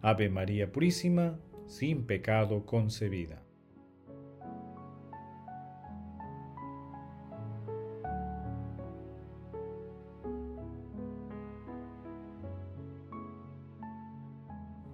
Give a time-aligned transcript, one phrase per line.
[0.00, 3.42] Ave María Purísima, sin pecado concebida.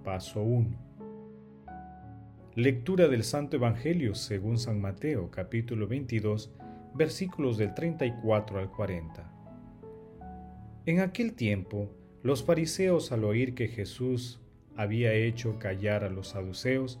[0.03, 0.75] Paso 1.
[2.55, 6.51] Lectura del Santo Evangelio según San Mateo capítulo 22
[6.95, 9.31] versículos del 34 al 40.
[10.87, 11.91] En aquel tiempo,
[12.23, 14.41] los fariseos al oír que Jesús
[14.75, 16.99] había hecho callar a los saduceos,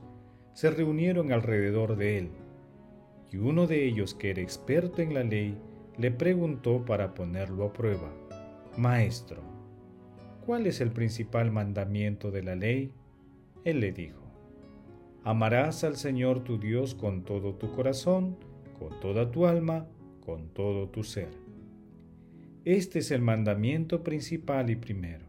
[0.53, 2.29] se reunieron alrededor de él,
[3.31, 5.57] y uno de ellos, que era experto en la ley,
[5.97, 8.13] le preguntó para ponerlo a prueba,
[8.77, 9.41] Maestro,
[10.45, 12.91] ¿cuál es el principal mandamiento de la ley?
[13.63, 14.21] Él le dijo,
[15.23, 18.37] Amarás al Señor tu Dios con todo tu corazón,
[18.77, 19.87] con toda tu alma,
[20.23, 21.45] con todo tu ser
[22.65, 25.24] este es el mandamiento principal y primero.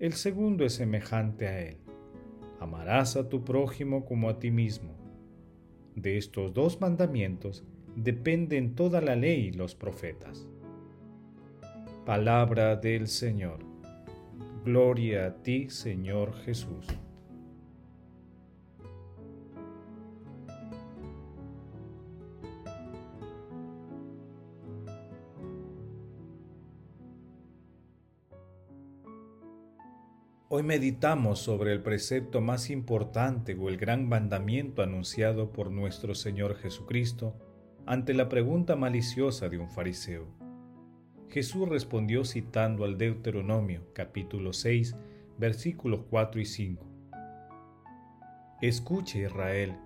[0.00, 1.76] El segundo es semejante a él.
[2.58, 4.94] Amarás a tu prójimo como a ti mismo.
[5.94, 7.64] De estos dos mandamientos
[7.96, 10.48] dependen toda la ley y los profetas.
[12.06, 13.58] Palabra del Señor.
[14.64, 16.86] Gloria a ti, Señor Jesús.
[30.52, 36.56] Hoy meditamos sobre el precepto más importante o el gran mandamiento anunciado por nuestro Señor
[36.56, 37.36] Jesucristo
[37.86, 40.26] ante la pregunta maliciosa de un fariseo.
[41.28, 44.96] Jesús respondió citando al Deuteronomio capítulo 6
[45.38, 46.84] versículos 4 y 5.
[48.60, 49.76] Escuche Israel,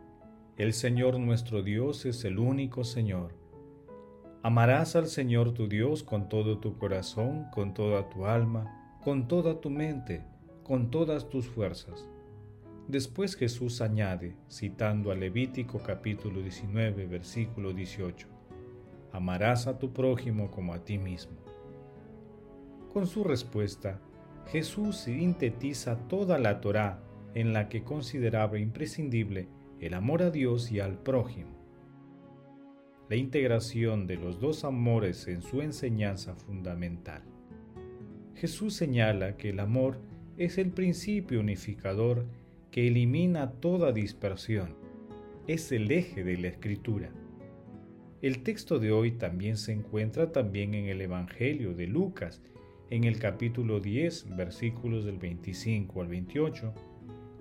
[0.57, 3.35] el Señor nuestro Dios es el único Señor.
[4.43, 9.61] Amarás al Señor tu Dios con todo tu corazón, con toda tu alma, con toda
[9.61, 10.25] tu mente
[10.65, 12.09] con todas tus fuerzas.
[12.89, 18.27] Después Jesús añade, citando a Levítico capítulo 19, versículo 18,
[19.13, 21.37] Amarás a tu prójimo como a ti mismo.
[22.93, 24.01] Con su respuesta,
[24.47, 27.01] Jesús sintetiza toda la Torá
[27.35, 29.49] en la que consideraba imprescindible
[29.81, 31.51] el amor a Dios y al prójimo.
[33.09, 37.23] La integración de los dos amores en su enseñanza fundamental.
[38.35, 39.99] Jesús señala que el amor
[40.37, 42.27] es el principio unificador
[42.71, 44.75] que elimina toda dispersión.
[45.47, 47.11] Es el eje de la escritura.
[48.21, 52.43] El texto de hoy también se encuentra también en el Evangelio de Lucas,
[52.91, 56.75] en el capítulo 10, versículos del 25 al 28,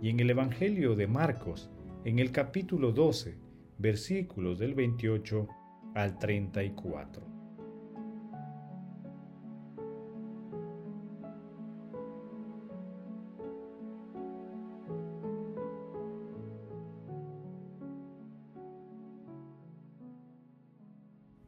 [0.01, 1.71] y en el Evangelio de Marcos,
[2.03, 3.37] en el capítulo 12,
[3.79, 5.47] versículos del 28
[5.95, 7.32] al 34.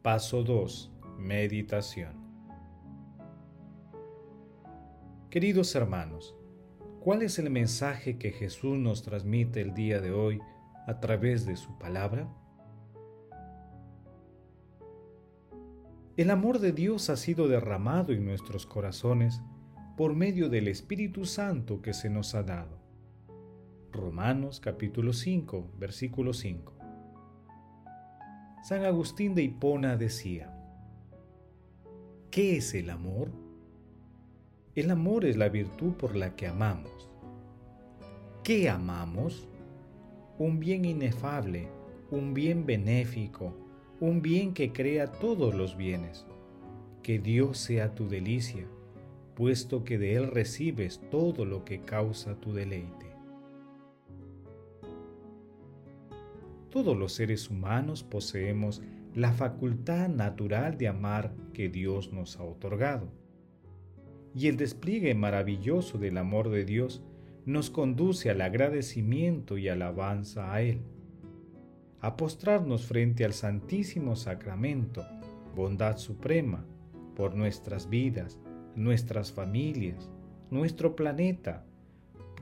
[0.05, 0.91] Paso 2.
[1.17, 2.13] Meditación.
[5.31, 6.35] Queridos hermanos,
[6.99, 10.41] ¿cuál es el mensaje que Jesús nos transmite el día de hoy
[10.85, 12.31] a través de su palabra?
[16.17, 19.41] El amor de Dios ha sido derramado en nuestros corazones
[19.97, 22.77] por medio del Espíritu Santo que se nos ha dado.
[23.91, 26.74] Romanos capítulo 5, versículo 5.
[28.67, 30.51] San Agustín de Hipona decía,
[32.31, 33.29] ¿qué es el amor?
[34.73, 37.11] El amor es la virtud por la que amamos.
[38.43, 39.47] ¿Qué amamos?
[40.39, 41.67] Un bien inefable,
[42.09, 43.55] un bien benéfico,
[43.99, 46.25] un bien que crea todos los bienes.
[47.03, 48.65] Que Dios sea tu delicia,
[49.35, 53.04] puesto que de Él recibes todo lo que causa tu deleite.
[56.75, 58.81] Todos los seres humanos poseemos
[59.13, 63.07] la facultad natural de amar que Dios nos ha otorgado.
[64.35, 67.01] Y el despliegue maravilloso del amor de Dios
[67.45, 70.81] nos conduce al agradecimiento y alabanza a Él,
[72.01, 75.05] a postrarnos frente al Santísimo Sacramento,
[75.55, 76.65] bondad suprema,
[77.15, 78.37] por nuestras vidas,
[78.75, 80.11] nuestras familias,
[80.51, 81.63] nuestro planeta,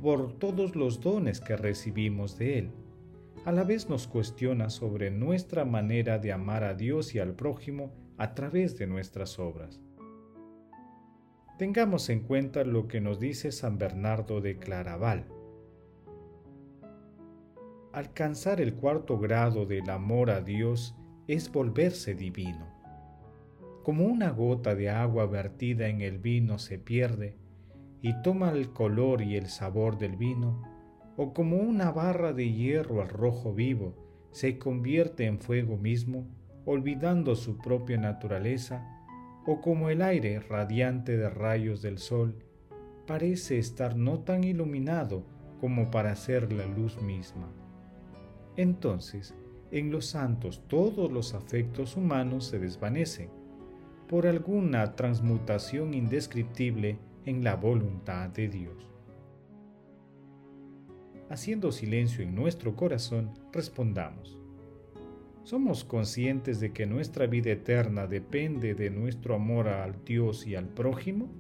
[0.01, 2.71] por todos los dones que recibimos de Él.
[3.45, 7.92] A la vez nos cuestiona sobre nuestra manera de amar a Dios y al prójimo
[8.18, 9.81] a través de nuestras obras.
[11.57, 15.25] Tengamos en cuenta lo que nos dice San Bernardo de Claraval.
[17.92, 20.96] Alcanzar el cuarto grado del amor a Dios
[21.28, 22.74] es volverse divino.
[23.84, 27.36] Como una gota de agua vertida en el vino se pierde
[28.01, 30.73] y toma el color y el sabor del vino,
[31.15, 33.95] o como una barra de hierro al rojo vivo
[34.31, 36.27] se convierte en fuego mismo,
[36.65, 38.89] olvidando su propia naturaleza,
[39.45, 42.44] o como el aire radiante de rayos del sol,
[43.06, 45.24] parece estar no tan iluminado
[45.60, 47.51] como para ser la luz misma.
[48.56, 49.36] Entonces,
[49.71, 53.30] en los santos todos los afectos humanos se desvanecen
[54.07, 58.93] por alguna transmutación indescriptible en la voluntad de Dios.
[61.33, 64.38] Haciendo silencio en nuestro corazón, respondamos.
[65.44, 70.68] ¿Somos conscientes de que nuestra vida eterna depende de nuestro amor al Dios y al
[70.68, 71.31] prójimo?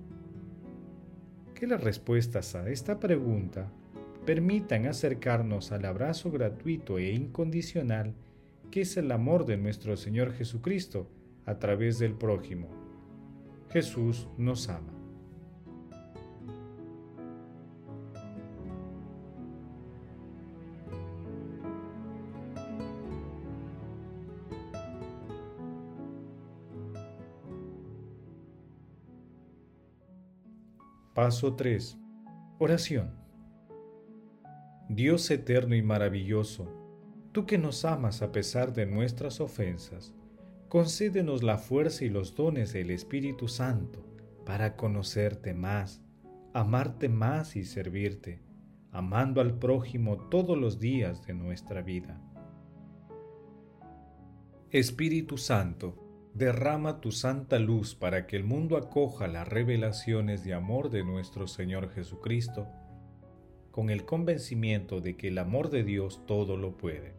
[1.53, 3.71] Que las respuestas a esta pregunta
[4.25, 8.15] permitan acercarnos al abrazo gratuito e incondicional
[8.71, 11.07] que es el amor de nuestro Señor Jesucristo
[11.45, 12.67] a través del prójimo.
[13.69, 15.02] Jesús nos ama.
[31.13, 31.95] Paso 3.
[32.57, 33.11] Oración.
[34.89, 36.67] Dios eterno y maravilloso,
[37.31, 40.11] tú que nos amas a pesar de nuestras ofensas,
[40.69, 44.03] concédenos la fuerza y los dones del Espíritu Santo
[44.43, 46.01] para conocerte más,
[46.51, 48.41] amarte más y servirte,
[48.89, 52.19] amando al prójimo todos los días de nuestra vida.
[54.71, 56.02] Espíritu Santo,
[56.33, 61.47] derrama tu santa luz para que el mundo acoja las revelaciones de amor de nuestro
[61.47, 62.67] Señor Jesucristo,
[63.69, 67.13] con el convencimiento de que el amor de Dios todo lo puede.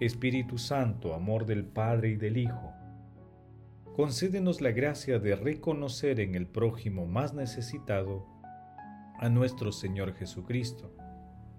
[0.00, 2.72] Espíritu Santo, amor del Padre y del Hijo,
[3.96, 8.26] concédenos la gracia de reconocer en el prójimo más necesitado
[9.18, 10.92] a nuestro Señor Jesucristo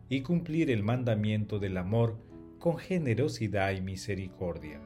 [0.09, 2.19] y cumplir el mandamiento del amor
[2.59, 4.81] con generosidad y misericordia.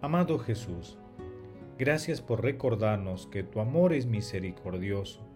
[0.00, 0.96] Amado Jesús,
[1.76, 5.26] gracias por recordarnos que tu amor es misericordioso,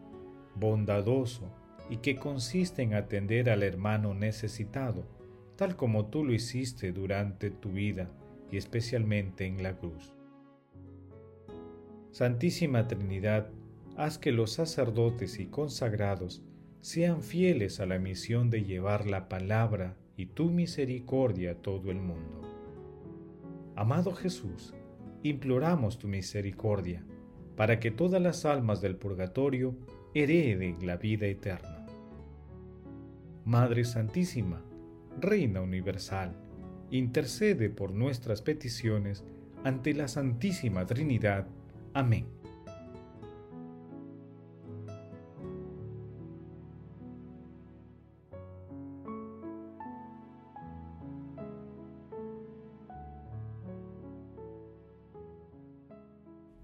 [0.54, 1.50] bondadoso
[1.90, 5.04] y que consiste en atender al hermano necesitado,
[5.56, 8.12] tal como tú lo hiciste durante tu vida
[8.52, 10.14] y especialmente en la cruz.
[12.12, 13.50] Santísima Trinidad,
[13.96, 16.44] haz que los sacerdotes y consagrados
[16.82, 21.98] sean fieles a la misión de llevar la palabra y tu misericordia a todo el
[21.98, 22.51] mundo.
[23.74, 24.74] Amado Jesús,
[25.22, 27.04] imploramos tu misericordia
[27.56, 29.74] para que todas las almas del purgatorio
[30.14, 31.86] hereden la vida eterna.
[33.44, 34.62] Madre Santísima,
[35.20, 36.36] Reina Universal,
[36.90, 39.24] intercede por nuestras peticiones
[39.64, 41.46] ante la Santísima Trinidad.
[41.94, 42.26] Amén.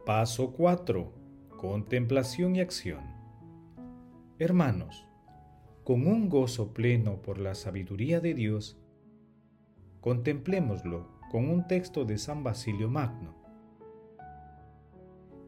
[0.08, 1.12] Paso 4.
[1.58, 3.02] Contemplación y acción.
[4.38, 5.06] Hermanos,
[5.84, 8.80] con un gozo pleno por la sabiduría de Dios,
[10.00, 13.34] contemplémoslo con un texto de San Basilio Magno.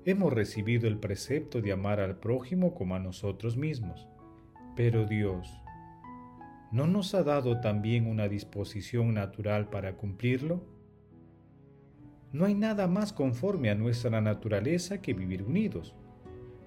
[0.04, 4.08] Hemos recibido el precepto de amar al prójimo como a nosotros mismos,
[4.76, 5.48] pero Dios,
[6.70, 10.79] ¿no nos ha dado también una disposición natural para cumplirlo?
[12.32, 15.94] No hay nada más conforme a nuestra naturaleza que vivir unidos.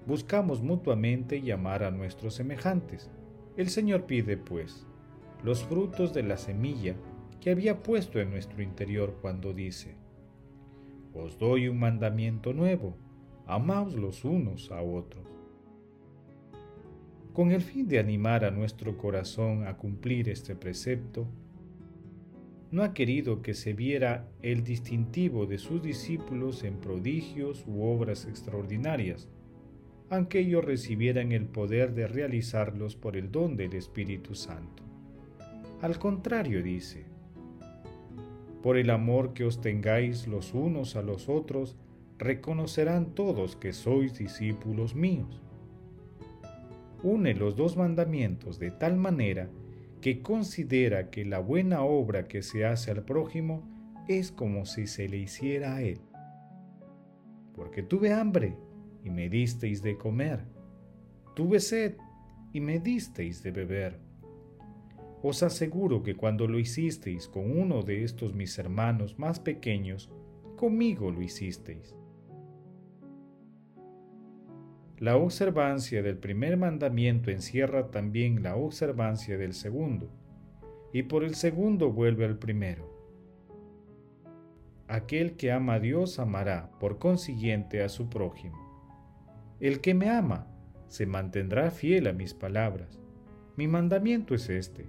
[0.06, 3.10] Buscamos mutuamente llamar a nuestros semejantes.
[3.56, 4.86] El Señor pide, pues,
[5.42, 6.96] los frutos de la semilla
[7.40, 9.96] que había puesto en nuestro interior cuando dice,
[11.14, 12.96] Os doy un mandamiento nuevo,
[13.46, 15.24] amaos los unos a otros.
[17.32, 21.26] Con el fin de animar a nuestro corazón a cumplir este precepto,
[22.74, 28.26] no ha querido que se viera el distintivo de sus discípulos en prodigios u obras
[28.26, 29.28] extraordinarias,
[30.10, 34.82] aunque ellos recibieran el poder de realizarlos por el don del Espíritu Santo.
[35.82, 37.04] Al contrario dice,
[38.60, 41.76] por el amor que os tengáis los unos a los otros,
[42.18, 45.40] reconocerán todos que sois discípulos míos.
[47.04, 49.48] une los dos mandamientos de tal manera
[50.04, 53.62] que considera que la buena obra que se hace al prójimo
[54.06, 55.98] es como si se le hiciera a él.
[57.54, 58.54] Porque tuve hambre
[59.02, 60.44] y me disteis de comer,
[61.34, 61.96] tuve sed
[62.52, 63.98] y me disteis de beber.
[65.22, 70.10] Os aseguro que cuando lo hicisteis con uno de estos mis hermanos más pequeños,
[70.58, 71.96] conmigo lo hicisteis.
[75.04, 80.08] La observancia del primer mandamiento encierra también la observancia del segundo,
[80.94, 82.90] y por el segundo vuelve al primero.
[84.88, 88.56] Aquel que ama a Dios amará, por consiguiente, a su prójimo.
[89.60, 90.46] El que me ama
[90.88, 92.98] se mantendrá fiel a mis palabras.
[93.56, 94.88] Mi mandamiento es este,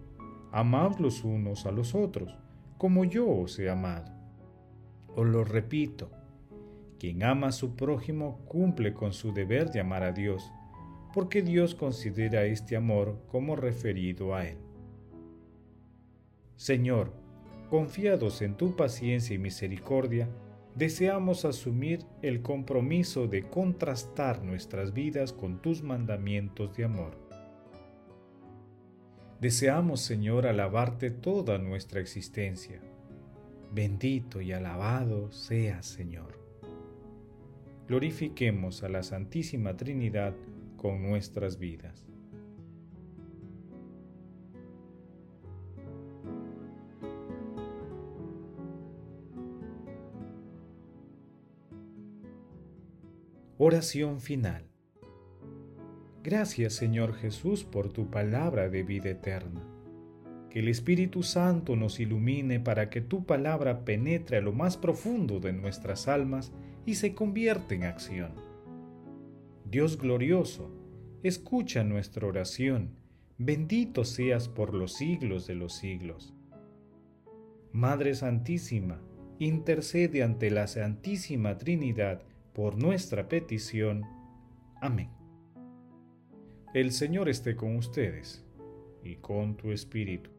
[0.53, 2.39] amad los unos a los otros,
[2.77, 4.13] como yo os he amado.
[5.13, 6.09] Os lo repito,
[6.99, 10.51] quien ama a su prójimo cumple con su deber de amar a Dios,
[11.13, 14.57] porque Dios considera este amor como referido a Él.
[16.55, 17.13] Señor,
[17.69, 20.29] confiados en tu paciencia y misericordia,
[20.75, 27.17] deseamos asumir el compromiso de contrastar nuestras vidas con tus mandamientos de amor.
[29.39, 32.79] Deseamos, Señor, alabarte toda nuestra existencia.
[33.71, 36.44] Bendito y alabado seas, Señor.
[37.87, 40.33] Glorifiquemos a la Santísima Trinidad
[40.75, 42.07] con nuestras vidas.
[53.59, 54.65] Oración final.
[56.23, 59.61] Gracias Señor Jesús por tu palabra de vida eterna.
[60.49, 65.39] Que el Espíritu Santo nos ilumine para que tu palabra penetre a lo más profundo
[65.39, 66.51] de nuestras almas
[66.85, 68.31] y se convierta en acción.
[69.69, 70.71] Dios glorioso,
[71.23, 72.95] escucha nuestra oración,
[73.37, 76.33] bendito seas por los siglos de los siglos.
[77.71, 79.01] Madre Santísima,
[79.39, 82.21] intercede ante la Santísima Trinidad,
[82.53, 84.03] por nuestra petición.
[84.79, 85.09] Amén.
[86.73, 88.45] El Señor esté con ustedes
[89.03, 90.29] y con tu espíritu.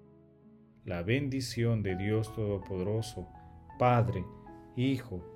[0.87, 3.29] La bendición de Dios Todopoderoso,
[3.79, 4.25] Padre,
[4.77, 5.36] Hijo